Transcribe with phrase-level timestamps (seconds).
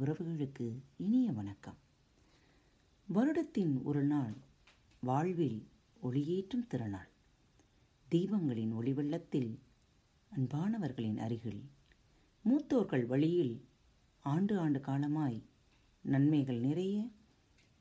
[0.00, 1.76] உறவுகளுக்கு இனிய வணக்கம்.
[3.14, 4.34] வருடத்தின் ஒரு நாள்
[5.00, 5.66] வாழ்வில்
[6.02, 7.08] ஒளியேற்றும் திருநாள்.
[8.10, 9.58] தீபங்களின் ஒளிவெள்ளத்தில்
[10.36, 11.62] அன்பானவர்களின் அருகில்
[12.44, 13.64] மூத்தோர்கள் வழியில்
[14.20, 15.42] ஆண்டு ஆண்டு காலமாய்
[16.02, 17.08] நன்மைகள் நிறைய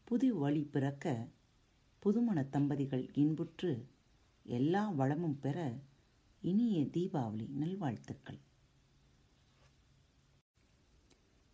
[0.04, 1.27] புது வழி பிறக்க
[1.99, 3.88] புதுமண தம்பதிகள் இன்புற்று
[4.44, 5.80] எல்லா வளமும் பெற
[6.41, 8.40] இனிய தீபாவளி நல்வாழ்த்துக்கள்.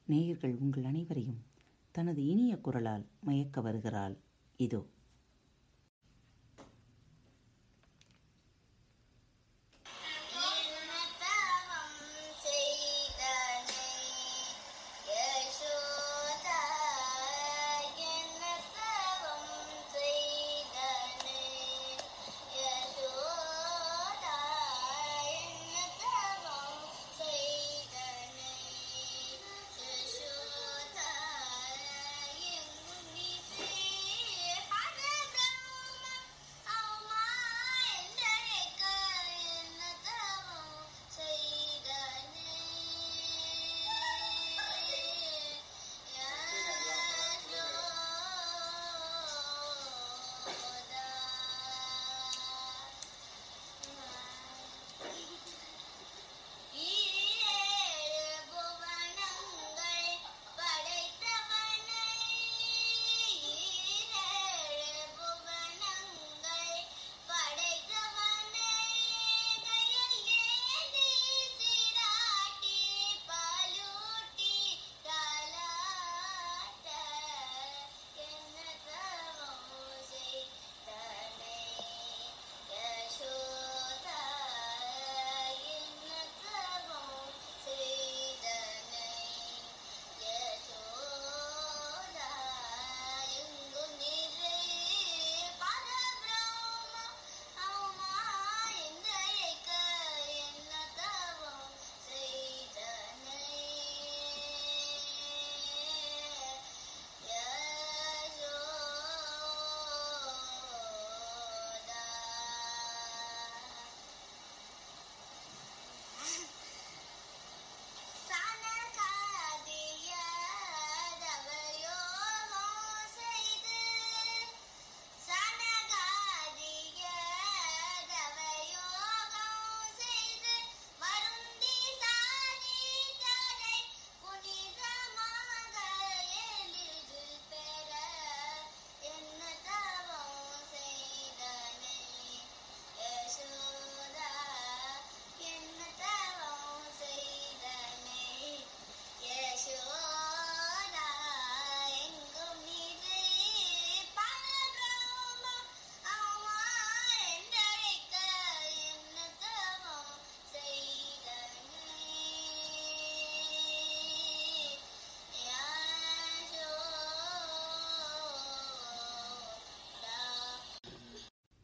[0.06, 1.42] நேயர்கள் உங்கள் அனைவரையும்
[1.92, 4.18] தனது இனிய குரலால் மயக்க வருகிறாள்.
[4.58, 4.82] இதோ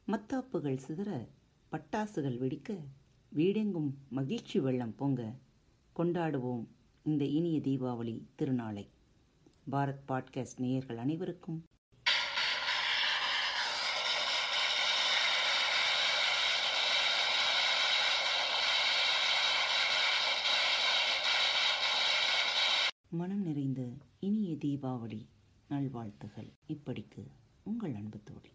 [0.06, 1.28] மத்தாப்புகள் சிதற
[1.72, 2.78] பட்டாசுகள் வெடிக்க
[3.36, 5.34] வீடெங்கும் மகிழ்ச்சி வெள்ளம் பொங்க
[5.96, 6.66] கொண்டாடுவோம்
[7.04, 8.90] இந்த இனிய தீபாவளி திருநாளை.
[9.72, 11.64] பாரத் பாட்காஸ்ட் நேயர்கள் அனைவருக்கும்
[23.10, 23.88] மனம் நிறைந்த
[24.20, 25.26] இனிய தீபாவளி
[25.68, 26.52] நல்வாழ்த்துகள்.
[26.68, 27.28] இப்படிக்கு
[27.64, 28.50] உங்கள் அன்பு தோழி.